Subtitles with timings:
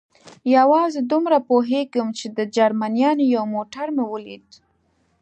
[0.55, 4.47] یوازې دومره پوهېږم، چې د جرمنیانو یو موټر مې ولید.